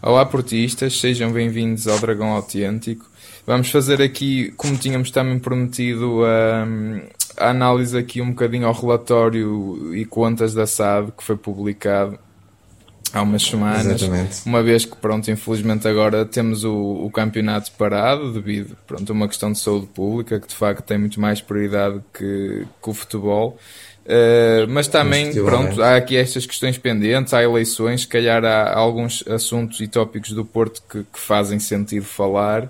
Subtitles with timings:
[0.00, 3.10] Olá portistas, sejam bem-vindos ao Dragão Autêntico.
[3.44, 9.92] Vamos fazer aqui, como tínhamos também prometido, a, a análise aqui um bocadinho ao relatório
[9.92, 12.16] e contas da SAD que foi publicado
[13.12, 13.86] há umas semanas.
[13.86, 14.46] Exatamente.
[14.46, 19.26] Uma vez que, pronto, infelizmente agora temos o, o campeonato parado devido pronto, a uma
[19.26, 23.58] questão de saúde pública que de facto tem muito mais prioridade que, que o futebol.
[24.08, 29.22] Uh, mas também, pronto, há aqui estas questões pendentes, há eleições, se calhar há alguns
[29.28, 32.64] assuntos e tópicos do Porto que, que fazem sentido falar.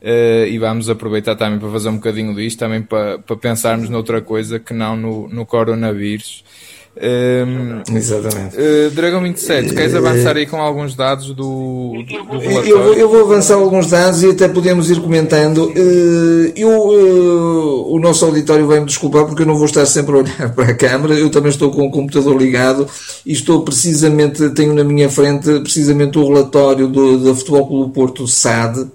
[0.00, 4.22] Uh, e vamos aproveitar também para fazer um bocadinho disto, também para, para pensarmos noutra
[4.22, 6.42] coisa que não no, no coronavírus.
[7.02, 8.56] Um, Exatamente.
[8.56, 11.34] Uh, Dragão 27, queres avançar aí com alguns dados do,
[12.04, 12.68] do relatório?
[12.68, 15.70] Eu vou, eu vou avançar alguns dados e até podemos ir comentando.
[15.70, 20.18] Uh, eu, uh, o nosso auditório vai-me desculpar porque eu não vou estar sempre a
[20.18, 22.86] olhar para a câmara, eu também estou com o computador ligado
[23.24, 28.28] e estou precisamente, tenho na minha frente precisamente o relatório do, da Futebol Clube Porto
[28.28, 28.86] SAD,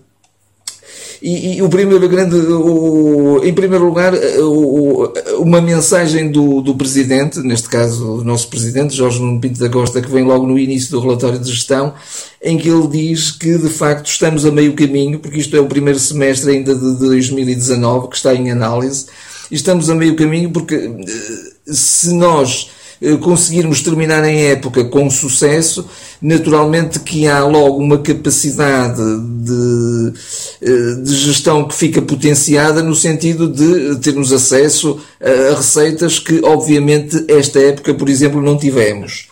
[1.28, 7.40] e, e, o primeiro grande, o, em primeiro lugar, o, uma mensagem do, do Presidente,
[7.40, 10.92] neste caso o nosso Presidente, Jorge Nuno Pinto da Costa, que vem logo no início
[10.92, 11.96] do relatório de gestão,
[12.44, 15.66] em que ele diz que de facto estamos a meio caminho, porque isto é o
[15.66, 19.08] primeiro semestre ainda de 2019 que está em análise,
[19.50, 22.85] e estamos a meio caminho porque eh, se nós eh,
[23.22, 25.88] conseguirmos terminar em época com sucesso,
[26.22, 29.02] naturalmente que há logo uma capacidade
[29.42, 30.14] de,
[30.62, 37.26] eh, de gestão que fica potenciada no sentido de termos acesso a receitas que, obviamente,
[37.28, 39.28] esta época, por exemplo, não tivemos.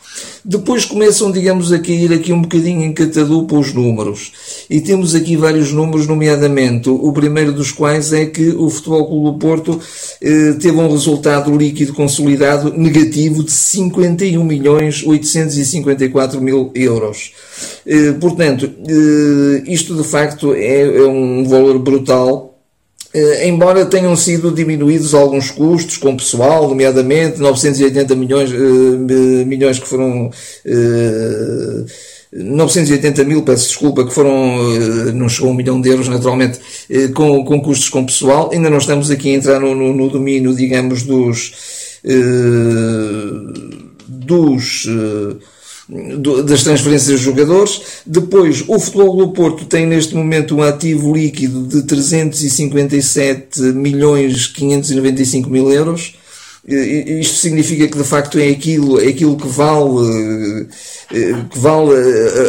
[0.45, 4.33] Depois começam, digamos, a cair aqui um bocadinho em catadupa os números.
[4.69, 9.31] E temos aqui vários números, nomeadamente o primeiro dos quais é que o Futebol Clube
[9.31, 9.79] do Porto
[10.21, 17.31] eh, teve um resultado líquido consolidado negativo de 51 milhões 854 mil euros.
[17.85, 22.52] Eh, portanto, eh, isto de facto é, é um valor brutal
[23.45, 30.27] embora tenham sido diminuídos alguns custos com pessoal, nomeadamente 980 milhões, uh, milhões que foram.
[30.65, 31.85] Uh, eh,
[32.35, 34.57] 980 mil, peço desculpa, que foram,
[35.13, 36.59] não chegou a um milhão de euros, naturalmente,
[37.13, 38.49] com, com custos com pessoal.
[38.51, 41.53] Ainda não estamos aqui a entrar no, no, no domínio, digamos, dos.
[44.07, 44.87] dos
[45.89, 47.81] das transferências de jogadores.
[48.05, 55.49] Depois, o Futebol do Porto tem neste momento um ativo líquido de 357 milhões 595
[55.49, 56.15] mil euros.
[56.65, 60.67] Isto significa que de facto é aquilo, é aquilo que vale,
[61.11, 61.91] eh, que vale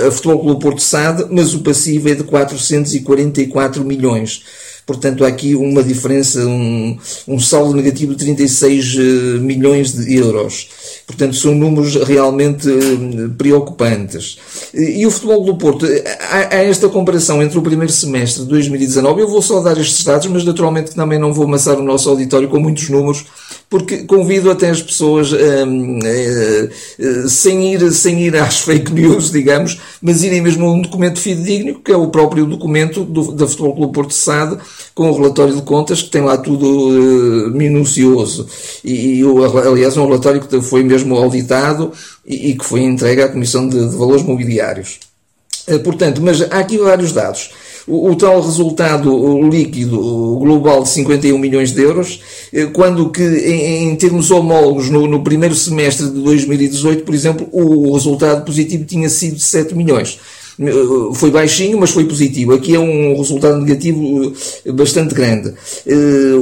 [0.06, 4.44] a Futebol Clube Porto SAD, mas o passivo é de 444 milhões.
[4.86, 9.00] Portanto, há aqui uma diferença, um, um saldo negativo de 36 eh,
[9.38, 10.68] milhões de euros.
[11.06, 14.38] Portanto, são números realmente eh, preocupantes.
[14.74, 15.86] E o futebol do Porto,
[16.30, 20.26] há, esta comparação entre o primeiro semestre de 2019, eu vou só dar estes dados,
[20.26, 23.24] mas naturalmente também não vou amassar o nosso auditório com muitos números,
[23.74, 26.64] porque convido até as pessoas, um, uh,
[27.24, 31.18] uh, sem, ir, sem ir às fake news, digamos, mas irem mesmo a um documento
[31.18, 34.58] fidedigno, que é o próprio documento do, da Futebol Clube Porto SAD,
[34.94, 38.46] com o relatório de contas, que tem lá tudo uh, minucioso.
[38.84, 39.22] E, e,
[39.66, 41.90] aliás, é um relatório que foi mesmo auditado
[42.24, 45.00] e, e que foi entregue à Comissão de, de Valores Mobiliários.
[45.82, 47.50] Portanto, mas há aqui vários dados
[47.86, 49.98] o, o tal resultado líquido
[50.38, 52.20] global de 51 milhões de euros,
[52.52, 57.48] eh, quando que em, em termos homólogos no, no, primeiro semestre de 2018, por exemplo,
[57.52, 60.18] o resultado positivo tinha sido de 7 milhões.
[60.58, 60.72] Eh,
[61.14, 62.54] foi baixinho, mas foi positivo.
[62.54, 64.32] Aqui é um resultado negativo
[64.64, 65.52] eh, bastante grande.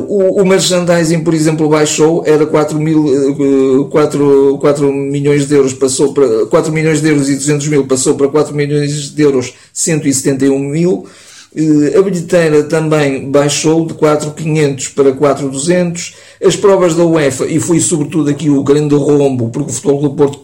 [0.08, 6.14] O, o merchandising, por exemplo, baixou, era 4, mil, 4, 4 milhões de euros, passou
[6.14, 10.56] para 4 milhões de euros e 200 mil, passou para 4 milhões de euros 171
[10.56, 11.04] mil.
[11.54, 16.14] Eh, a bilheteira também baixou de 4.500 para 4.200.
[16.42, 20.10] As provas da UEFA, e foi sobretudo aqui o grande rombo, porque o Futebol do
[20.14, 20.40] Porto,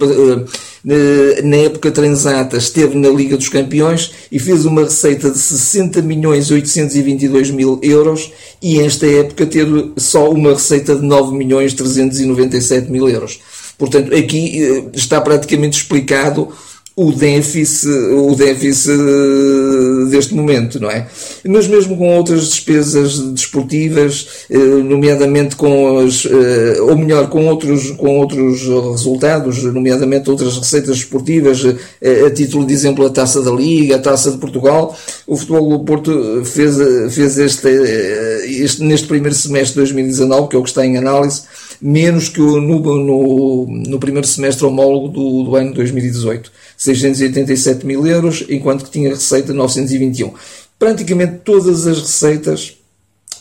[0.86, 6.02] eh, na época transata, esteve na Liga dos Campeões e fez uma receita de 60
[6.02, 8.30] milhões 822 mil euros
[8.60, 13.40] e esta época teve só uma receita de 9 milhões 397 mil euros.
[13.78, 16.48] Portanto, aqui eh, está praticamente explicado
[16.98, 18.98] o déficit, o déficit
[20.10, 21.06] deste momento, não é?
[21.46, 27.92] Mas mesmo com outras despesas desportivas, eh, nomeadamente com as, eh, ou melhor, com outros,
[27.92, 31.64] com outros resultados, nomeadamente outras receitas desportivas,
[32.02, 35.78] eh, a título de exemplo a Taça da Liga, a Taça de Portugal, o Futebol
[35.78, 36.74] do Porto fez,
[37.14, 37.68] fez este,
[38.44, 41.42] este, neste primeiro semestre de 2019, que é o que está em análise,
[41.80, 46.50] menos que no, no, no primeiro semestre homólogo do, do ano 2018.
[46.76, 50.32] 687 mil euros, enquanto que tinha receita 921.
[50.78, 52.78] Praticamente todas as receitas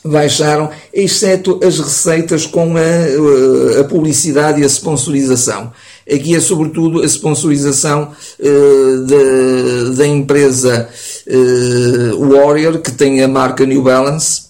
[0.04, 5.72] baixaram, exceto as receitas com a, a publicidade e a sponsorização.
[6.12, 10.90] Aqui é sobretudo a sponsorização uh, da, empresa
[11.28, 14.47] uh, Warrior, que tem a marca New Balance,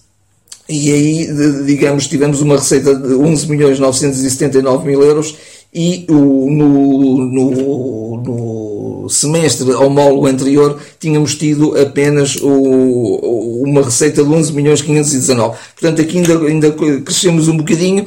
[0.68, 5.34] e aí, digamos, tivemos uma receita de 11 milhões 979 mil euros
[5.72, 14.28] e o, no, no, no, semestre homólogo anterior tínhamos tido apenas o, uma receita de
[14.28, 15.56] 11 milhões 519.
[15.80, 16.70] Portanto, aqui ainda, ainda
[17.00, 18.06] crescemos um bocadinho,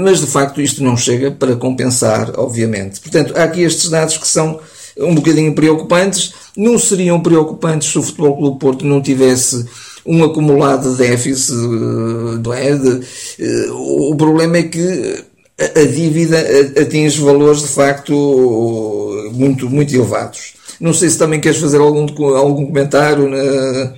[0.00, 3.00] mas de facto isto não chega para compensar, obviamente.
[3.00, 4.58] Portanto, há aqui estes dados que são
[4.98, 6.34] um bocadinho preocupantes.
[6.56, 9.64] Não seriam preocupantes se o Futebol Clube Porto não tivesse
[10.06, 12.68] um acumulado déficit, eh, não é?
[12.70, 15.24] Eh, o problema é que
[15.58, 16.38] a dívida
[16.80, 20.54] atinge valores de facto muito, muito elevados.
[20.80, 23.28] Não sei se também queres fazer algum, algum comentário.
[23.28, 23.94] Na...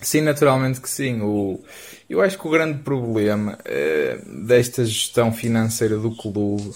[0.00, 1.20] Sim, naturalmente que sim.
[1.20, 1.60] O,
[2.08, 6.72] eu acho que o grande problema é, desta gestão financeira do clube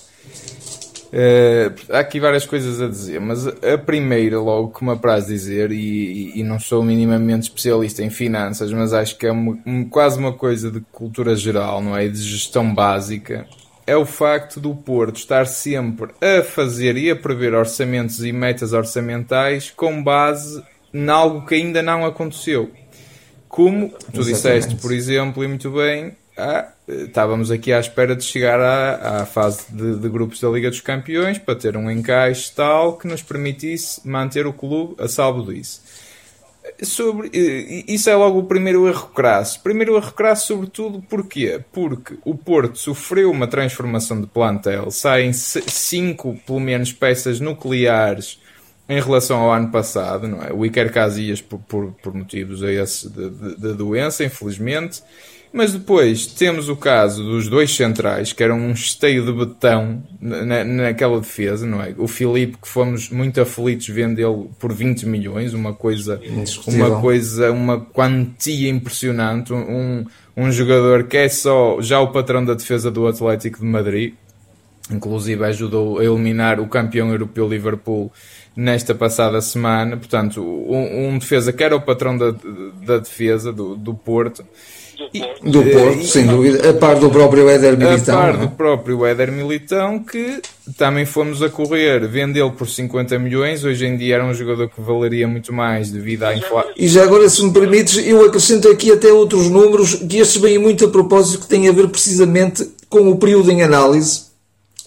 [1.06, 5.70] Uh, há aqui várias coisas a dizer, mas a primeira, logo que me apraz dizer,
[5.70, 9.56] e, e, não sou minimamente especialista em finanças, mas acho que é uma,
[9.88, 12.08] quase uma coisa de cultura geral, não é?
[12.08, 13.47] De gestão básica,
[13.87, 18.73] é o facto do Porto estar sempre a fazer e a prever orçamentos e metas
[18.73, 20.62] orçamentais com base
[20.93, 22.70] em algo que ainda não aconteceu.
[23.49, 24.32] Como tu Exatamente.
[24.32, 29.27] disseste, por exemplo, e muito bem, ah, estávamos aqui à espera de chegar à, à
[29.27, 33.23] fase de, de, grupos da Liga dos Campeões para ter um encaixe tal que nos
[33.23, 35.83] permitisse manter o clube a salvo disso.
[36.83, 37.31] Sobre,
[37.88, 39.62] isso é logo o primeiro erro crasso.
[39.62, 41.61] Primeiro erro crasso, sobretudo, porquê?
[41.73, 48.41] Porque o Porto sofreu uma transformação de plantel, saem cinco, pelo menos, peças nucleares
[48.88, 50.53] em relação ao ano passado, não é?
[50.53, 55.03] O Iker Casillas por, por, por motivos a esse de, doença, infelizmente,
[55.53, 60.62] mas depois temos o caso dos dois centrais, que eram um esteio de betão na,
[60.65, 61.94] naquela defesa, não é?
[61.97, 66.21] O Filipe, que fomos muito aflitos vendê-lo por 20 milhões, uma coisa,
[66.67, 69.53] uma coisa, uma quantia impressionante.
[69.53, 70.05] Um,
[70.37, 74.15] um jogador que é só já o patrão da defesa do Atlético de Madrid,
[74.91, 78.12] inclusive ajudou a eliminar o campeão europeu Liverpool
[78.55, 79.97] nesta passada semana.
[79.97, 82.35] Portanto, um, um defesa que era o patrão da,
[82.85, 84.44] da defesa do, do Porto
[85.43, 88.19] do Porto, e, sem dúvida, a par do próprio Éder Militão.
[88.19, 90.41] A par do próprio Éder Militão, que
[90.77, 94.81] também fomos a correr, vendê-lo por 50 milhões, hoje em dia era um jogador que
[94.81, 96.73] valeria muito mais devido à inflação.
[96.77, 100.59] E já agora, se me permites, eu acrescento aqui até outros números, que estes vêm
[100.59, 104.27] muito a propósito, que têm a ver precisamente com o período em análise,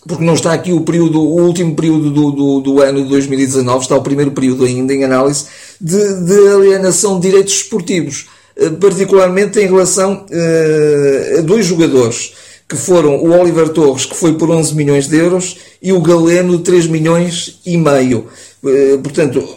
[0.08, 3.82] porque não está aqui o período, o último período do, do, do, ano de 2019,
[3.82, 5.46] está o primeiro período ainda em análise,
[5.80, 8.28] de, de alienação de direitos esportivos.
[8.60, 12.34] Eh, particularmente em relação uh, a dois jogadores,
[12.68, 16.58] que foram o Oliver Torres, que foi por 11 milhões de euros, e o Galeno,
[16.58, 18.28] de 3 milhões e meio.
[18.62, 19.48] Uh, portanto,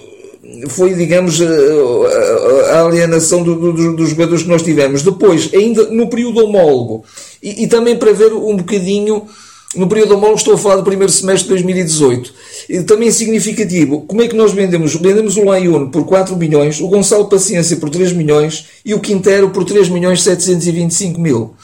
[0.68, 5.02] foi, digamos, a, a alienação do, do, dos jogadores que nós tivemos.
[5.02, 7.04] Depois, ainda no período homólogo,
[7.42, 9.26] e, e também para ver um bocadinho
[9.74, 12.34] no período homólogo estou a falar do primeiro semestre de 2018.
[12.68, 14.02] E também significativo.
[14.02, 14.94] Como é que nós vendemos?
[14.94, 19.50] Vendemos o Laione por 4 milhões, o Gonçalo Paciência por 3 milhões e o Quintero
[19.50, 21.54] por 3 milhões 725 mil.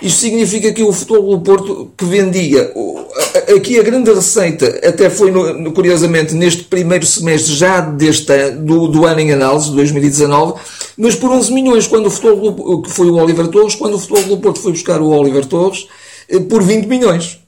[0.00, 2.70] Isto significa que o Futebol do Porto que vendia,
[3.56, 9.06] aqui a grande receita até foi, no, curiosamente, neste primeiro semestre já deste do, do
[9.06, 10.60] ano em análise, 2019,
[10.98, 14.36] mas por 11 milhões, quando o Futebol que foi o Oliver Torres, quando o Futebol
[14.36, 15.86] do Porto foi buscar o Oliver Torres,
[16.28, 17.45] eh, por 20 milhões.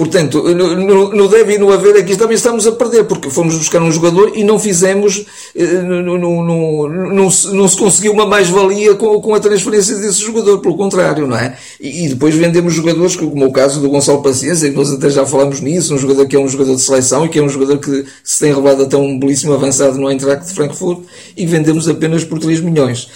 [0.00, 3.82] Portanto, no, no deve e no haver aqui também estamos a perder, porque fomos buscar
[3.82, 9.40] um jogador e não fizemos, eh, não, não, se, conseguiu uma mais-valia com, com a
[9.40, 11.54] transferência desse jogador, pelo contrário, não é?
[11.78, 15.26] E, e, depois vendemos jogadores, como o caso do Gonçalo Paciência, que nós até já
[15.26, 17.76] falamos nisso, um jogador que é um jogador de seleção e que é um jogador
[17.76, 21.00] que se tem revelado até um belíssimo avançado no Eintracht de Frankfurt
[21.36, 23.06] e vendemos apenas por 3 milhões.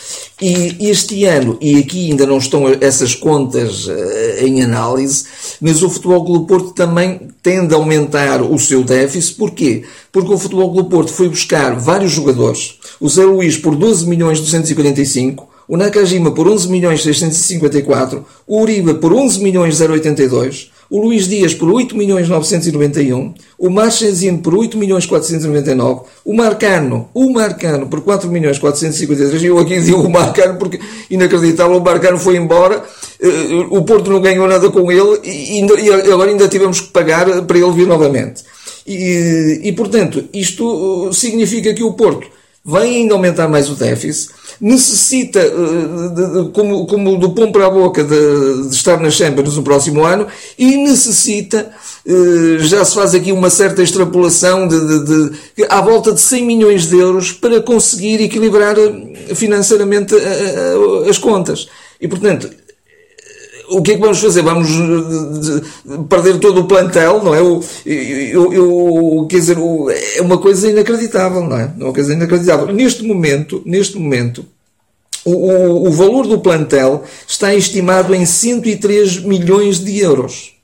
[0.42, 5.24] E este ano, e aqui ainda não estão essas contas uh, em análise,
[5.60, 9.36] mas o Futebol Clube Porto também tende a aumentar o seu déficit.
[9.36, 9.84] Porquê?
[10.10, 12.78] Porque o Futebol Clube Porto foi buscar vários jogadores.
[13.00, 18.94] O Zé Luís por 12 milhões 245, o Nakajima por 11 milhões 654, o Uribe
[18.94, 24.76] por 11 milhões 082, o Luís Dias por 8 milhões 991, o Marchesino por 8
[24.76, 30.58] milhões 499, o Marcano, o Marcano por 4 milhões 453, eu aqui digo o Marcano
[30.58, 32.82] porque inacreditável, o Marcano foi embora,
[33.20, 37.42] eh, o Porto não ganhou nada com ele e, e agora ainda tivemos que pagar
[37.42, 38.42] para ele vir novamente.
[38.86, 42.26] E, e portanto, isto significa que o Porto
[42.64, 44.30] vai ainda aumentar mais o déficit,
[44.60, 49.62] necessita, eh, como, como do pão para a boca, de, de, estar nas Champions no
[49.62, 50.26] próximo ano
[50.58, 51.70] e necessita,
[52.06, 56.44] eh, já se faz aqui uma certa extrapolação de, de, de à volta de 100
[56.44, 60.14] milhões de euros para conseguir equilibrar eh, financeiramente
[61.08, 61.68] as contas.
[62.00, 62.50] E, portanto,
[63.68, 64.42] o que é que vamos fazer?
[64.42, 67.40] Vamos eh, perder todo o plantel, não é?
[67.40, 69.56] Eu, eu, eu, quer dizer,
[70.16, 71.72] é uma coisa inacreditável, não é?
[71.78, 72.66] é uma coisa inacreditável.
[72.72, 74.44] Neste momento, neste momento,
[75.24, 80.54] o, o, o valor do plantel está estimado em 103 milhões de euros.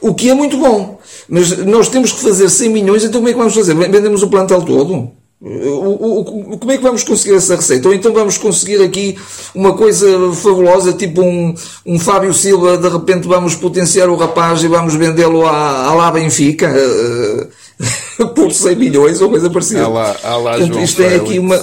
[0.00, 0.98] O que é muito bom.
[1.26, 3.74] Mas nós temos que fazer 100 milhões, então como é que vamos fazer?
[3.74, 5.10] Vendemos o plantel todo?
[5.44, 6.22] O,
[6.52, 7.86] o, como é que vamos conseguir essa receita?
[7.86, 9.18] Ou então vamos conseguir aqui
[9.54, 14.68] uma coisa fabulosa, tipo um, um Fábio Silva, de repente vamos potenciar o rapaz e
[14.68, 19.84] vamos vendê-lo à, à lá Benfica uh, por 100 milhões ou coisa parecida.
[19.84, 21.56] Alá, alá Portanto, João isto é aqui uma.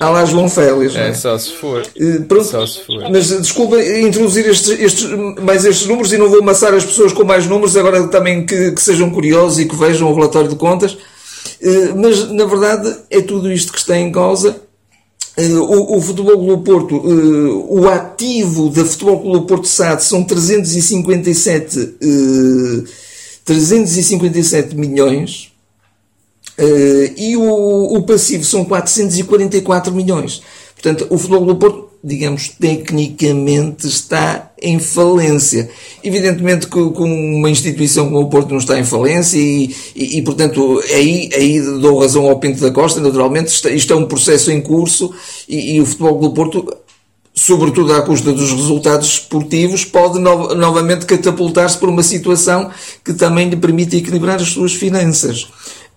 [0.00, 0.96] Há lá João Félix.
[0.96, 1.82] É, é, só se for.
[2.00, 3.10] Uh, pronto, só se for.
[3.10, 5.10] Mas desculpa introduzir estes, estes,
[5.42, 8.72] mais estes números e não vou amassar as pessoas com mais números, agora também que,
[8.72, 10.96] que sejam curiosos e que vejam o relatório de contas.
[11.60, 14.60] Eh, mas, na verdade, é tudo isto que está em causa.
[15.36, 20.24] Eh, o, o Futebol Clube Porto, eh, o ativo da Futebol Clube Porto SAD são
[20.24, 21.96] 357,
[23.44, 25.52] 357 milhões
[27.16, 30.42] e o, o passivo são 444 milhões.
[30.86, 35.68] Portanto, o Futebol Clube Porto digamos, tecnicamente está em falência.
[36.04, 40.80] Evidentemente que uma instituição como o Porto não está em falência e, e, e, portanto,
[40.88, 45.12] aí, aí dou razão ao Pinto da Costa, naturalmente, isto, é um processo em curso
[45.48, 46.76] e, e o Futebol do Porto
[47.34, 52.70] sobretudo à custa dos resultados esportivos, pode no novamente catapultar-se por uma situação
[53.04, 55.46] que também lhe permite equilibrar as suas finanças.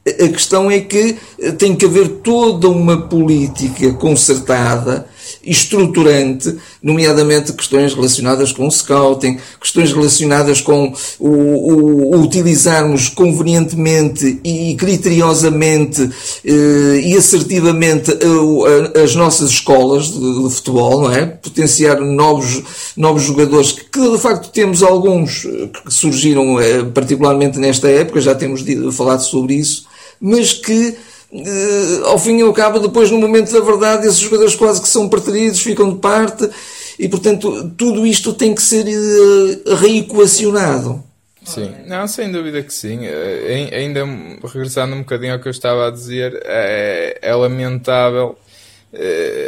[0.05, 1.17] A questão é que
[1.57, 5.07] tem que haver toda uma política concertada
[5.49, 14.39] estruturante, nomeadamente questões relacionadas com o scouting, questões relacionadas com o, o, o utilizarmos convenientemente
[14.43, 16.09] e criteriosamente
[16.45, 21.25] eh, e assertivamente eh, as nossas escolas de, de, futebol, não é?
[21.25, 22.63] Potenciar novos,
[22.95, 25.41] novos jogadores, que de facto temos alguns
[25.85, 28.63] que surgiram eh, particularmente nesta época, já temos
[28.95, 29.85] falado sobre isso,
[30.19, 30.95] mas que
[31.31, 34.87] uh, ao fim e ao cabo, depois no momento da verdade, esses jogadores quase que
[34.87, 36.49] são preteridos, ficam de parte,
[36.97, 41.03] e portanto tudo isto tem que ser uh, reequacionado.
[41.43, 43.07] Sim, não, sem dúvida que sim.
[43.07, 44.01] Uh, ainda
[44.43, 48.37] regressando um bocadinho ao que eu estava a dizer, é, é lamentável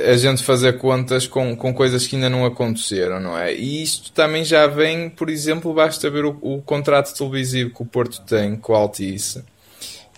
[0.07, 3.51] a gente fazer contas com, com coisas que ainda não aconteceram, não é?
[3.51, 7.85] E isto também já vem, por exemplo, basta ver o, o contrato televisivo que o
[7.85, 9.43] Porto tem com a Altice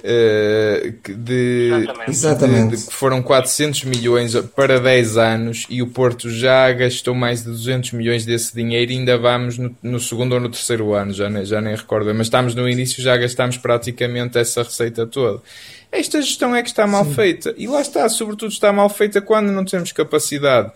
[0.05, 1.71] eh, de,
[2.09, 2.71] Exatamente.
[2.71, 7.41] De, de, que foram 400 milhões para 10 anos e o Porto já gastou mais
[7.41, 11.13] de 200 milhões desse dinheiro e ainda vamos no, no segundo ou no terceiro ano,
[11.13, 15.41] já nem, já nem recordo, mas estamos no início já gastamos praticamente essa receita toda.
[15.89, 17.13] Esta gestão é que está mal Sim.
[17.13, 20.69] feita e lá está, sobretudo está mal feita quando não temos capacidade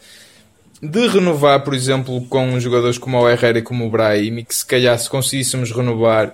[0.81, 4.65] de renovar, por exemplo, com jogadores como o Herrera e como o Brahim, que se
[4.65, 6.33] calhar se conseguíssemos renovar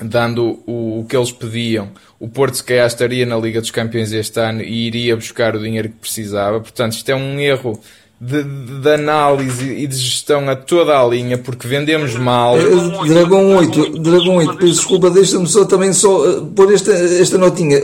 [0.00, 4.12] dando o, o, que eles pediam, o Porto se calhar estaria na Liga dos Campeões
[4.12, 6.60] este ano e iria buscar o dinheiro que precisava.
[6.60, 7.80] Portanto, isto é um erro
[8.20, 12.56] de, de, análise e de gestão a toda a linha, porque vendemos mal.
[13.06, 17.80] Dragão 8, Dragão 8, desculpa, deixa-me só também só uh, pôr esta, esta notinha.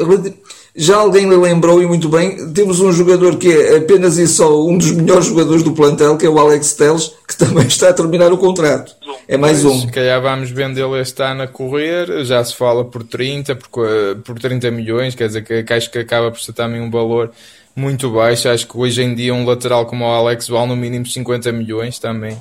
[0.74, 4.64] Já alguém lhe lembrou, e muito bem, temos um jogador que é apenas e só
[4.64, 7.92] um dos melhores jogadores do plantel, que é o Alex Teles, que também está a
[7.92, 8.94] terminar o contrato.
[9.26, 9.80] É mais um.
[9.80, 13.88] Se calhar vamos vendê-lo este ano a correr, já se fala por 30, por,
[14.24, 17.30] por 30 milhões, quer dizer que, que acho que acaba por ser também um valor
[17.74, 18.48] muito baixo.
[18.48, 21.98] Acho que hoje em dia um lateral como o Alex vale no mínimo 50 milhões
[21.98, 22.40] também.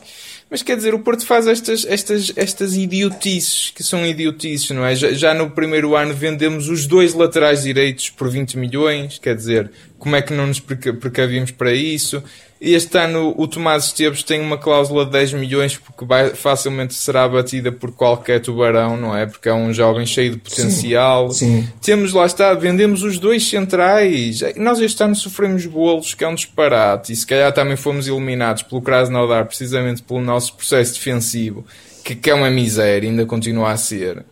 [0.49, 4.95] Mas quer dizer, o Porto faz estas, estas, estas idiotices, que são idiotices, não é?
[4.95, 9.69] Já, já no primeiro ano vendemos os dois laterais direitos por 20 milhões, quer dizer,
[9.99, 12.23] como é que não nos precavíamos para isso?
[12.61, 17.23] Este ano o Tomás Esteves tem uma cláusula de 10 milhões porque vai, facilmente será
[17.23, 19.25] abatida por qualquer tubarão, não é?
[19.25, 21.31] Porque é um jovem cheio de potencial.
[21.31, 21.69] Sim, sim.
[21.81, 24.41] Temos lá está, vendemos os dois centrais.
[24.57, 27.13] Nós este ano sofremos bolos, que é um disparate.
[27.13, 31.65] E se calhar também fomos eliminados pelo Krasnodar precisamente pelo nosso processo defensivo
[32.03, 34.25] que, que é uma miséria, ainda continua a ser.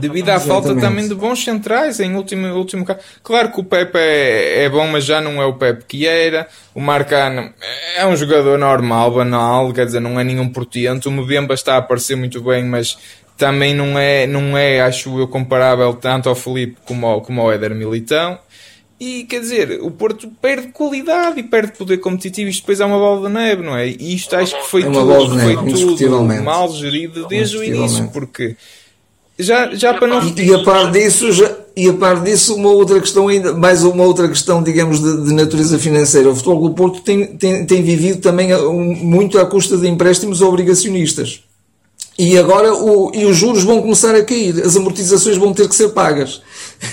[0.00, 3.00] Devido à falta também de bons centrais em último, último caso.
[3.22, 6.48] Claro que o Pepe é, é bom, mas já não é o Pepe que era.
[6.74, 7.52] O Marcano
[7.96, 11.06] é um jogador normal, banal, quer dizer, não é nenhum portento.
[11.06, 12.96] O Mbemba está a aparecer muito bem, mas
[13.36, 17.52] também não é, não é, acho eu, comparável tanto ao Felipe como ao, como ao
[17.52, 18.38] Éder Militão.
[18.98, 22.48] E quer dizer, o Porto perde qualidade e perde poder competitivo.
[22.48, 23.88] Isto depois é uma bola de neve, não é?
[23.88, 25.56] E isto acho que foi é tudo, foi
[25.96, 28.56] tudo mal gerido desde o início, porque
[29.38, 30.22] já, já para não.
[30.36, 34.04] E, a par disso, já, e a par disso, uma outra questão ainda, mais uma
[34.04, 36.30] outra questão, digamos, de, de natureza financeira.
[36.30, 41.42] O futebol do Porto tem, tem, tem vivido também muito à custa de empréstimos obrigacionistas.
[42.16, 45.74] E agora o, e os juros vão começar a cair, as amortizações vão ter que
[45.74, 46.42] ser pagas.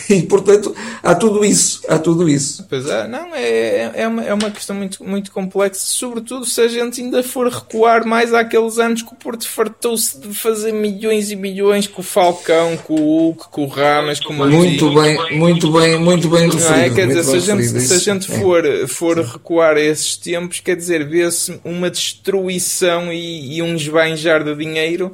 [0.10, 0.74] E portanto
[1.04, 2.66] há tudo isso, há tudo isso.
[2.70, 6.68] Pois é, não, é, é, uma, é uma questão muito, muito complexa, sobretudo se a
[6.68, 11.36] gente ainda for recuar mais àqueles anos que o Porto fartou-se de fazer milhões e
[11.36, 15.72] milhões com o Falcão, com o Hulk, com o Ramas, com o Muito bem, muito
[15.72, 16.74] bem, muito bem referido.
[16.74, 16.90] É?
[16.90, 18.88] Quer dizer, se a gente, se a gente for, é.
[18.88, 24.56] for recuar a esses tempos, quer dizer, vê-se uma destruição e, e um esbanjar de
[24.56, 25.12] dinheiro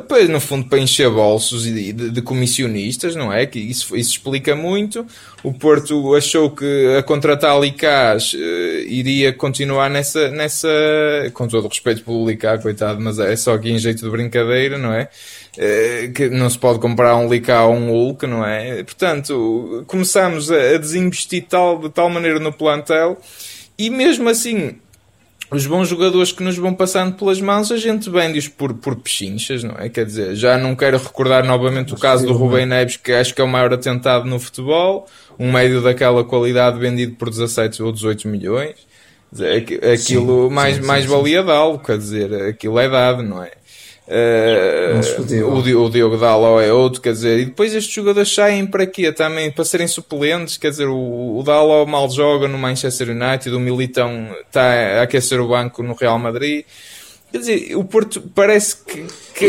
[0.00, 3.44] para, no fundo, para encher bolsos de, de, de, comissionistas, não é?
[3.44, 5.06] Que isso, isso explica muito.
[5.42, 8.36] O Porto achou que a contratar Licás uh,
[8.86, 10.68] iria continuar nessa, nessa,
[11.34, 14.78] com todo o respeito pelo Licá, coitado, mas é só aqui em jeito de brincadeira,
[14.78, 15.08] não é?
[15.56, 18.82] Uh, que não se pode comprar um Licá ou um Hulk, não é?
[18.82, 23.20] Portanto, começámos a, a desinvestir tal, de tal maneira no plantel
[23.78, 24.76] e mesmo assim
[25.56, 29.62] os bons jogadores que nos vão passando pelas mãos, a gente vende-os por, por pechinchas,
[29.62, 29.88] não é?
[29.88, 33.40] Quer dizer, já não quero recordar novamente o caso do Rubem Neves, que acho que
[33.40, 35.06] é o maior atentado no futebol,
[35.38, 38.74] um médio daquela qualidade vendido por 17 ou 18 milhões.
[39.92, 43.50] Aquilo sim, mais, sim, mais sim, valia dá-lo, quer dizer, aquilo é dado, não é?
[44.06, 49.10] Uh, o, Diogo Daló é outro, quer dizer, e depois estes jogadores saem para quê?
[49.10, 53.60] Também para serem suplentes, quer dizer, o, o Daló mal joga no Manchester United, o
[53.60, 56.64] Militão está a aquecer o banco no Real Madrid.
[57.32, 59.04] Quer dizer, o Porto parece que.
[59.34, 59.44] que...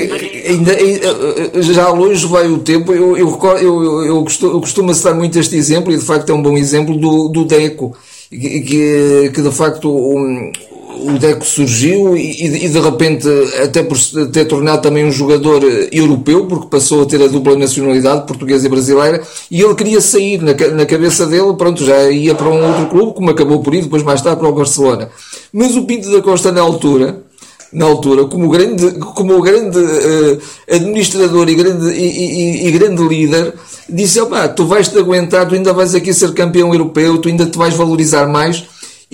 [0.48, 2.92] Ainda, ainda, já longe vai o tempo.
[2.92, 6.32] Eu, eu, eu, eu, eu, costumo, eu costumo citar muito este exemplo, e de facto
[6.32, 7.96] é um bom exemplo do, do Deco,
[8.28, 10.52] que, que, que de facto um,
[10.98, 13.28] o Deco surgiu e, e, de repente,
[13.64, 13.98] até por
[14.32, 18.66] ter tornado também um jogador eh, europeu, porque passou a ter a dupla nacionalidade, portuguesa
[18.66, 22.66] e brasileira, e ele queria sair na, na cabeça dele, pronto, já ia para um
[22.66, 25.10] outro clube, como acabou por ir, depois mais tarde para o Barcelona.
[25.52, 27.24] Mas o Pinto da Costa, na altura,
[27.72, 33.54] na altura, como grande, como grande uh, administrador e grande, e, e, e grande líder,
[33.90, 34.20] disse:
[34.56, 38.28] tu vais-te aguentar, tu ainda vais aqui ser campeão europeu, tu ainda te vais valorizar
[38.28, 38.64] mais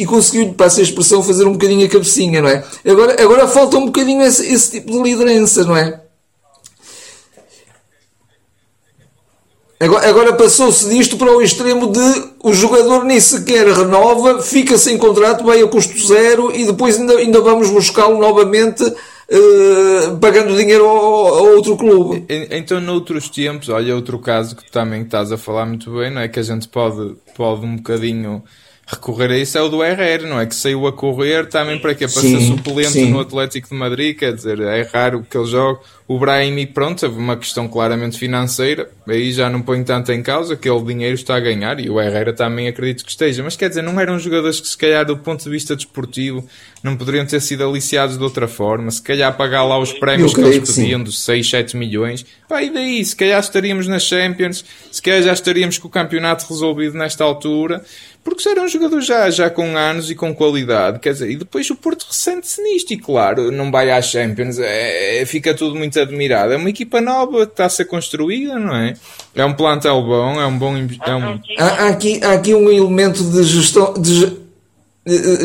[0.01, 2.63] e conseguiu, para essa expressão, fazer um bocadinho a cabecinha, não é?
[2.83, 6.01] Agora, agora falta um bocadinho esse, esse tipo de liderança, não é?
[9.79, 14.97] Agora, agora passou-se disto para o extremo de o jogador nem sequer renova, fica sem
[14.97, 20.85] contrato, vai a custo zero e depois ainda, ainda vamos buscá-lo novamente uh, pagando dinheiro
[20.87, 22.25] a outro clube.
[22.49, 26.27] Então, noutros tempos, olha outro caso que também estás a falar muito bem, não é?
[26.27, 28.43] Que a gente pode, pode um bocadinho
[28.91, 30.45] recorrer a isso é o do Herrera, não é?
[30.45, 32.07] Que saiu a correr também para quê?
[32.07, 33.09] Para sim, ser suplente sim.
[33.09, 35.79] no Atlético de Madrid, quer dizer, é raro que ele jogue.
[36.07, 40.57] O Brahimi, pronto, teve uma questão claramente financeira, aí já não põe tanto em causa,
[40.57, 43.69] que ele dinheiro está a ganhar e o Herrera também acredito que esteja, mas quer
[43.69, 46.45] dizer, não eram jogadores que se calhar do ponto de vista desportivo
[46.83, 50.41] não poderiam ter sido aliciados de outra forma, se calhar pagar lá os prémios que
[50.41, 55.01] eles pediam dos 6, 7 milhões, pá, e daí, se calhar estaríamos nas Champions, se
[55.01, 57.85] calhar já estaríamos com o campeonato resolvido nesta altura,
[58.23, 61.69] porque era um jogador já, já com anos e com qualidade, quer dizer, e depois
[61.69, 65.99] o Porto ressente-se nisto, e claro, não vai às Champions, é, é, fica tudo muito
[65.99, 66.53] admirado.
[66.53, 68.93] É uma equipa nova está a ser construída, não é?
[69.33, 70.75] É um plantel bom, é um bom.
[70.75, 71.39] É um...
[71.57, 73.93] Há, há, aqui, há aqui um elemento de gestão.
[73.93, 74.39] De,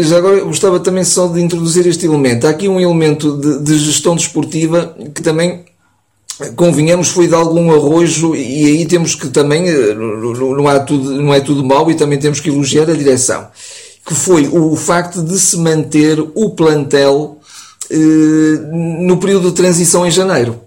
[0.03, 2.47] já agora gostava também só de introduzir este elemento.
[2.47, 5.65] Há aqui um elemento de, de gestão desportiva que também
[6.55, 11.33] convenhamos, foi de algum arrojo e aí temos que também, eh, não, há tudo, não
[11.33, 13.49] é tudo mau e também temos que elogiar a direção,
[14.05, 17.39] que foi o facto de se manter o plantel
[17.91, 17.97] eh,
[19.07, 20.61] no período de transição em janeiro.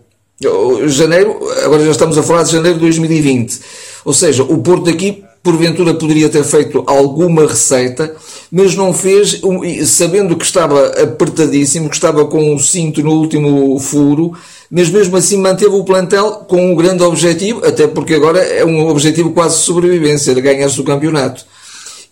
[0.88, 3.60] Janeiro, agora já estamos a falar de janeiro de 2020.
[4.06, 8.16] Ou seja, o Porto aqui porventura poderia ter feito alguma receita,
[8.52, 9.42] mas não fez,
[9.86, 14.34] sabendo que estava apertadíssimo, que estava com o cinto no último furo,
[14.70, 18.88] mas mesmo assim manteve o plantel com um grande objetivo, até porque agora é um
[18.88, 21.44] objetivo quase de sobrevivência, de ganhar-se o campeonato.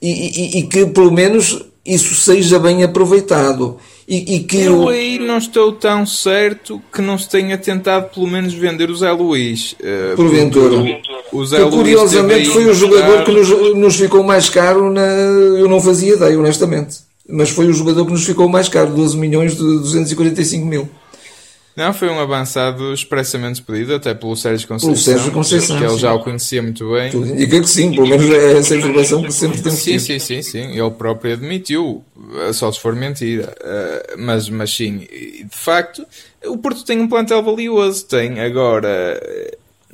[0.01, 3.77] E, e, e, que pelo menos isso seja bem aproveitado.
[4.07, 8.27] E, e que eu aí não estou tão certo que não se tenha tentado pelo
[8.27, 9.73] menos vender o Zé Luís.
[9.73, 10.75] Uh, Porventura.
[10.75, 10.85] O, o
[11.45, 14.91] que, curiosamente foi o jogador que nos, nos ficou mais caro.
[14.91, 16.97] Na, eu não fazia ideia, honestamente.
[17.29, 20.89] Mas foi o jogador que nos ficou mais caro, 12 milhões de 245 mil.
[21.77, 24.93] Não, foi um avançado expressamente pedido, até pelo Sérgio Conceição.
[24.93, 25.77] Pelo Sérgio Conceição.
[25.77, 27.11] Que ele já o conhecia muito bem.
[27.11, 30.41] Tudo indica que sim, pelo menos é essa informação que sempre temos Sim, sim, sim,
[30.41, 30.71] sim.
[30.71, 32.03] Ele próprio admitiu,
[32.35, 33.55] eh, só se for mentira.
[33.63, 36.03] Eh, mas, mas sim, de facto,
[36.47, 38.05] o Porto tem um plantel valioso.
[38.05, 39.21] Tem agora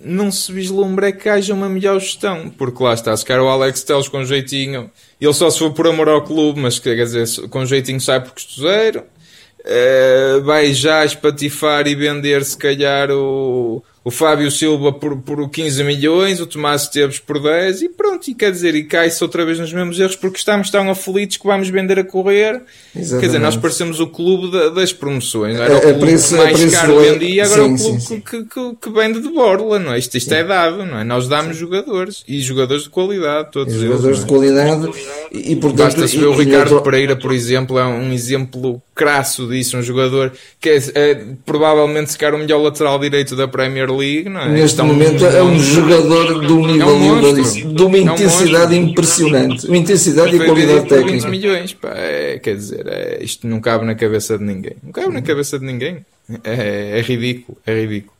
[0.03, 3.83] não se vislumbra que haja uma melhor gestão, porque lá está, se calhar o Alex
[3.83, 7.65] Teles com jeitinho, ele só se for por amor ao clube, mas quer dizer, com
[7.65, 14.51] jeitinho sai por custo uh, vai já espatifar e vender se calhar o, o Fábio
[14.51, 18.75] Silva por, por 15 milhões, o Tomás Esteves por 10 e pronto, e quer dizer,
[18.75, 22.03] e cai-se outra vez nos mesmos erros porque estamos tão aflitos que vamos vender a
[22.03, 22.61] correr.
[22.93, 23.21] Exatamente.
[23.21, 27.45] Quer dizer, nós parecemos o clube das promoções, era o clube preço, mais caro vendia,
[27.45, 29.99] agora sim, o clube sim, que, que, que, vende de borla, não é?
[29.99, 31.03] Isto, isto é dado, não é?
[31.05, 33.85] Nós damos jogadores e jogadores de qualidade, todos eles.
[33.85, 34.91] Jogadores de qualidade
[35.33, 35.95] e, e portanto.
[35.95, 40.69] Basta-se ver o Ricardo Pereira, por exemplo, é um exemplo crasso disso, um jogador que
[40.69, 44.49] é, é provavelmente se calhar o melhor lateral direito da Premier League, não é?
[44.49, 48.79] Neste então, momento é um jogador de um nível é um de uma intensidade é
[48.79, 51.27] um impressionante, uma intensidade e qualidade técnica.
[51.27, 55.11] milhões, pá, é, quer dizer, é, isto não cabe na cabeça de ninguém, não cabe
[55.11, 56.05] na cabeça de ninguém,
[56.43, 58.12] é, é ridículo, é ridículo.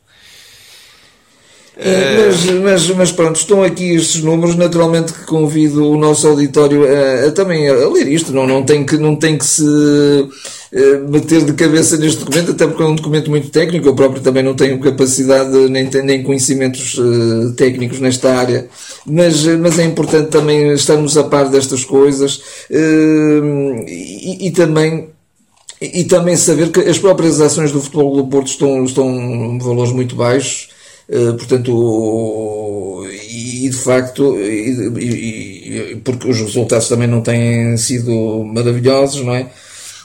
[1.76, 4.56] É, mas, mas, mas, pronto, estão aqui estes números.
[4.56, 8.32] Naturalmente que convido o nosso auditório a, a também a ler isto.
[8.32, 9.64] Não, não, tem que, não tem que se
[10.72, 13.88] eh, meter de cabeça neste documento, até porque é um documento muito técnico.
[13.88, 18.68] Eu próprio também não tenho capacidade nem, nem conhecimentos uh, técnicos nesta área.
[19.06, 25.10] Mas, mas é importante também estarmos a par destas coisas e, e também
[25.82, 30.16] e também saber que as próprias ações do futebol do Porto estão, estão valores muito
[30.16, 30.73] baixos eh,
[31.38, 39.34] portanto, e de facto, e, e, porque os resultados também não têm sido maravilhosos, não
[39.34, 39.50] é?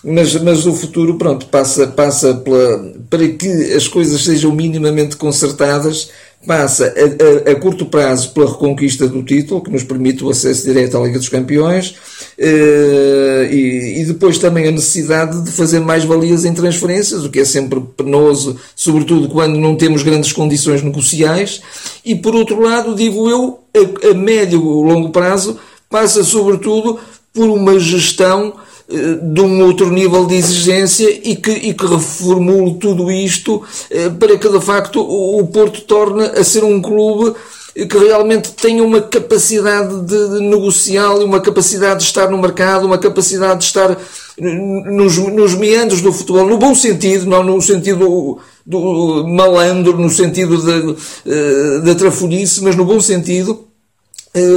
[0.05, 6.11] Mas, mas o futuro, pronto, passa, passa pela, para que as coisas sejam minimamente consertadas,
[6.47, 10.65] passa a, a, a, curto prazo pela reconquista do título, que nos permite o acesso
[10.65, 11.95] direto à Liga dos Campeões,
[12.39, 17.41] eh, e, e, depois também a necessidade de fazer mais valias em transferências, o que
[17.41, 21.61] é sempre penoso, sobretudo quando não temos grandes condições negociais,
[22.05, 25.59] e por outro lado, digo eu, a, a médio ou longo prazo,
[25.91, 27.01] passa sobretudo
[27.33, 28.55] por uma gestão
[28.89, 34.39] de um outro nível de exigência e que, e que reformule tudo isto eh, para
[34.39, 37.35] que de facto o Porto torne a ser um clube
[37.75, 42.99] que realmente tenha uma capacidade de negociar e uma capacidade de estar no mercado, uma
[42.99, 43.97] capacidade de estar
[44.39, 50.97] nos, nos meandros do futebol, no bom sentido, não no sentido do malandro, no sentido
[51.27, 53.68] eh, da trafolhice, mas no bom sentido,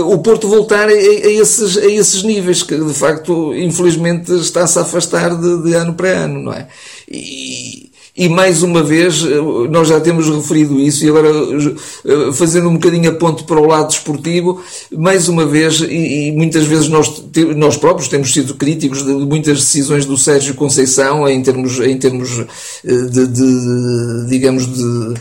[0.05, 4.81] o Porto voltar a, a, esses, a esses níveis, que de facto, infelizmente, está-se a
[4.81, 6.67] afastar de, de, ano para ano, não é?
[7.09, 12.67] E, e mais uma vez, eh, nós já temos referido isso, e agora eh, fazendo
[12.67, 16.89] um bocadinho a ponto para o lado desportivo, mais uma vez, e, e muitas vezes
[16.89, 17.23] nós,
[17.55, 22.45] nós próprios temos sido críticos de muitas decisões do Sérgio Conceição em termos, em termos
[22.83, 25.13] de, de digamos, de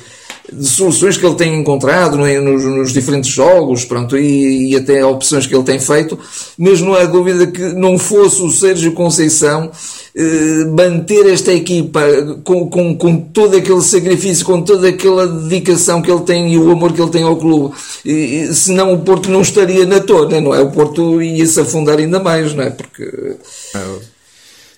[0.53, 5.47] de soluções que ele tem encontrado nos, nos, diferentes jogos pronto, e, e, até opções
[5.47, 6.19] que ele tem feito,
[6.59, 9.71] mas não há dúvida que não fosse o Sérgio Conceição
[10.15, 12.03] eh, manter esta equipa
[12.43, 16.71] com, com, com todo aquele sacrifício, com toda aquela dedicação que ele tem e o
[16.71, 20.55] amor que ele tem ao clube, e, senão o Porto não estaria na tona, não
[20.55, 20.61] é?
[20.61, 22.71] O Porto ia se afundar ainda mais, não é?
[22.71, 23.37] Porque.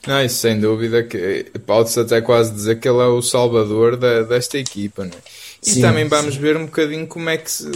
[0.06, 4.22] Não, isso sem dúvida que pode-se até quase dizer que ele é o salvador da,
[4.22, 5.42] desta equipa, não é?
[5.64, 6.40] E sim, também vamos sim.
[6.40, 7.70] ver um bocadinho como é que se,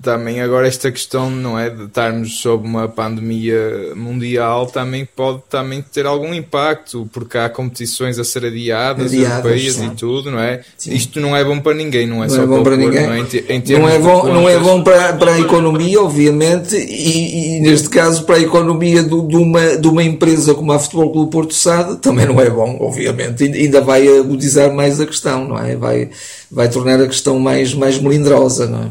[0.00, 5.82] também agora esta questão, não é, de estarmos sob uma pandemia mundial também pode também
[5.82, 9.86] ter algum impacto, porque há competições a ser adiadas, adiadas europeias sim.
[9.86, 10.60] e tudo, não é?
[10.86, 13.06] Isto não é bom para ninguém, não é não só é bom para, ninguém.
[13.06, 17.56] Não é, em, não é bom, não é bom para, para a economia, obviamente, e,
[17.56, 21.10] e neste caso para a economia do, de, uma, de uma empresa como a Futebol
[21.10, 23.42] Clube Porto Sade também não é bom, obviamente.
[23.42, 25.74] Ainda vai agudizar mais a questão, não é?
[25.74, 26.10] Vai,
[26.48, 28.90] vai tornar a questão mais, mais melindrosa, não é?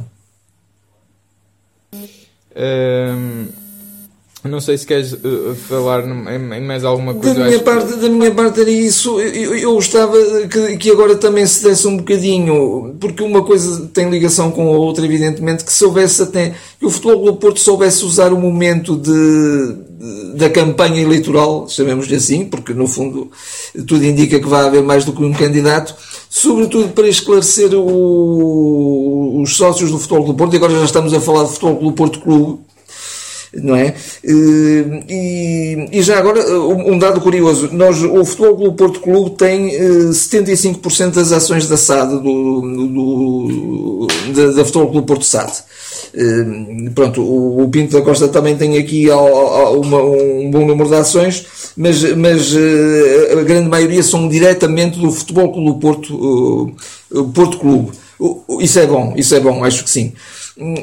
[4.44, 7.36] Não sei se queres uh, falar em, em, mais alguma coisa.
[7.36, 9.22] Da minha, parte, da minha parte era isso.
[9.22, 14.10] Eu, eu gostava que, que, agora também se desse um bocadinho, porque uma coisa tem
[14.10, 18.34] ligação com a outra, evidentemente, que soubesse até, que o Futebol do Porto soubesse usar
[18.34, 23.30] o momento de, de da campanha eleitoral, chamemos-lhe assim, porque no fundo
[23.88, 25.96] tudo indica que vai haver mais do que um candidato,
[26.34, 31.20] sobretudo para esclarecer o, os sócios do Futebol do Porto, e agora já estamos a
[31.20, 32.60] falar de Futebol do Porto Clube,
[33.54, 33.94] não é?
[34.24, 39.32] Eh, e, e já agora, eh, um dado curioso, nós, o Futebol Clube Porto Clube
[39.32, 45.52] tem 75% eh, das ações da SAD, do, do, da, da Futebol Clube Porto SAD.
[46.94, 51.46] Pronto, o, Pinto da Costa também tem aqui um bom número de ações,
[51.76, 52.54] mas, mas
[53.32, 56.76] a grande maioria são diretamente do Futebol Clube Porto,
[57.34, 57.92] Porto Clube.
[58.60, 60.14] Isso é bom, isso é bom, acho que sim.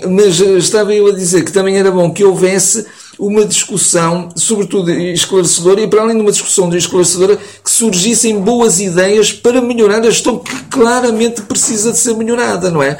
[0.08, 2.84] Mas eh, estava eu a dizer que também era bom que houvesse
[3.18, 9.32] uma discussão, sobretudo esclarecedora, e para além de uma discussão esclarecedora, que surgissem boas ideias
[9.32, 12.98] para melhorar a gestão que claramente precisa de ser melhorada, não é?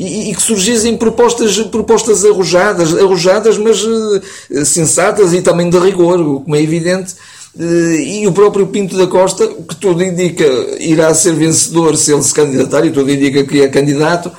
[0.00, 4.22] E, e que surgissem propostas, propostas arrojadas, arrojadas, mas uh,
[4.64, 7.14] sensatas e também de rigor, como é evidente.
[7.58, 10.46] Uh, e o próprio Pinto da Costa, que tudo indica
[10.78, 14.30] irá ser vencedor se ele se candidatar, e tudo indica que é candidato,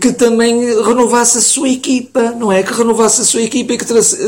[0.00, 2.62] que também renovasse a sua equipa, não é?
[2.62, 3.84] Que renovasse a sua equipa e que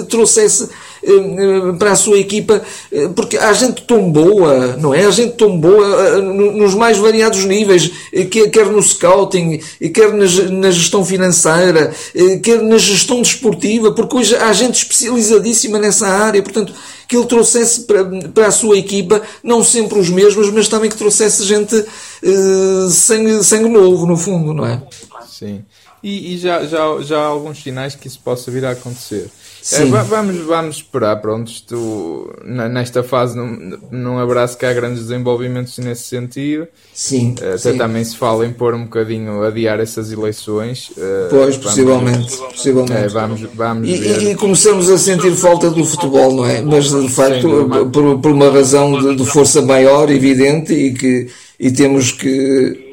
[0.09, 0.69] trouxesse
[1.05, 5.05] eh, eh, para a sua equipa, eh, porque há gente tão boa, não é?
[5.05, 7.91] Há gente tão boa nos mais variados níveis,
[8.53, 9.61] quer no scouting,
[9.93, 11.95] quer na gestão financeira,
[12.43, 16.73] quer na gestão desportiva, porque hoje há gente especializadíssima nessa área, portanto,
[17.07, 20.97] que ele trouxesse para, para a sua equipa, não sempre os mesmos, mas também que
[20.97, 21.85] trouxesse gente
[22.91, 24.83] sangue, sangue novo, no fundo, não é?
[25.39, 25.65] Sim.
[26.01, 29.29] E, e, já, já, já há alguns sinais que isso possa vir a acontecer.
[29.73, 36.05] É, vamos, vamos esperar, pronto, isto, nesta fase não, não haverá sequer grandes desenvolvimentos nesse
[36.05, 36.69] sentido.
[36.93, 37.35] Sim.
[37.39, 37.79] Até sim.
[37.79, 40.93] também se fala em pôr um bocadinho, adiar essas eleições.
[40.97, 42.37] Eh, pois, possivelmente.
[42.37, 42.93] possivelmente.
[42.93, 44.23] É, vamos, vamos e, ver.
[44.31, 46.61] e começamos a sentir falta do futebol, não é?
[46.61, 51.71] Mas de facto, por, por uma razão de, de força maior, evidente, e que e
[51.71, 52.84] temos que eh,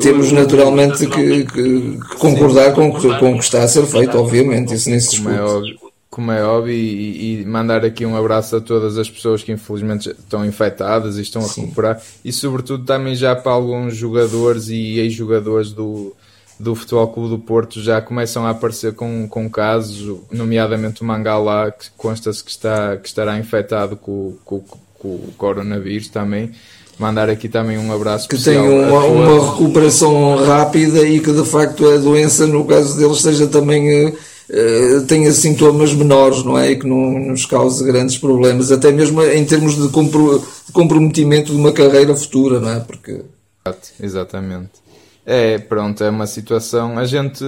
[0.00, 4.74] temos naturalmente que, que, que concordar com, com o que está a ser feito, obviamente,
[4.74, 5.26] isso nem se discute.
[5.28, 9.10] Como é óbvio, como é óbvio e, e, mandar aqui um abraço a todas as
[9.10, 13.94] pessoas que infelizmente estão infectadas e estão a recuperar e sobretudo também já para alguns
[13.94, 16.16] jogadores e ex-jogadores do,
[16.58, 21.70] do Futebol Clube do Porto já começam a aparecer com, com casos, nomeadamente o Mangala,
[21.70, 24.64] que consta-se que, está, que estará infectado com, com,
[24.98, 26.50] com o coronavírus também
[26.98, 31.86] mandar aqui também um abraço que tenham uma, uma, recuperação rápida e que de facto
[31.88, 36.70] a doença no caso deles seja também uh, tenha sintomas menores não é?
[36.70, 41.52] E que não nos cause grandes problemas até mesmo em termos de, compro, de comprometimento
[41.52, 42.80] de uma carreira futura não é?
[42.80, 43.22] Porque
[44.00, 44.70] exatamente.
[45.24, 46.98] É pronto é uma situação.
[46.98, 47.44] A gente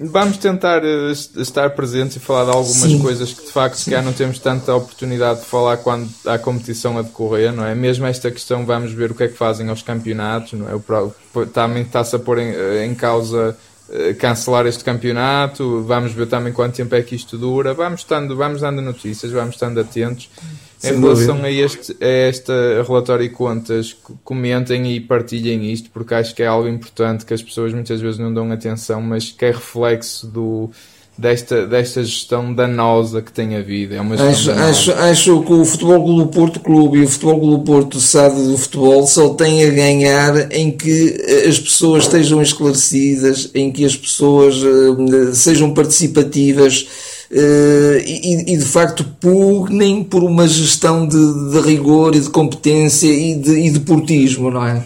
[0.00, 3.00] Vamos tentar uh, estar presentes e falar de algumas Sim.
[3.00, 7.02] coisas que de facto se não temos tanta oportunidade de falar quando há competição a
[7.02, 7.74] decorrer, não é?
[7.74, 10.74] Mesmo esta questão, vamos ver o que é que fazem aos campeonatos, não é?
[10.74, 13.56] O, também está-se a pôr em, eh, em causa
[13.88, 18.36] uh, cancelar este campeonato, vamos ver também quanto tempo é que isto dura, vamos, estando,
[18.36, 20.30] vamos dando notícias, vamos estando atentos.
[20.78, 22.52] Sem em relação a este, a este
[22.86, 27.42] relatório e contas, comentem e partilhem isto, porque acho que é algo importante que as
[27.42, 30.70] pessoas muitas vezes não dão atenção, mas que é reflexo do,
[31.18, 33.94] desta, desta gestão danosa que tem havido.
[33.94, 37.64] É uma acho, acho, acho que o Futebol Clube Porto Clube e o Futebol Clube
[37.64, 43.72] Porto SAD do futebol só têm a ganhar em que as pessoas estejam esclarecidas, em
[43.72, 46.86] que as pessoas uh, sejam participativas
[47.30, 53.34] e, e, de facto pugnem por uma gestão de, de rigor e de competência e
[53.34, 54.84] de, e de portismo, não é?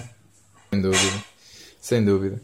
[0.70, 1.24] Sem dúvida,
[1.80, 2.42] sem dúvida.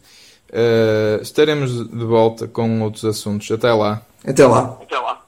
[0.51, 3.51] Uh, estaremos de volta com outros assuntos.
[3.51, 4.03] Até lá.
[4.25, 4.79] Até lá.
[4.81, 5.23] Até lá.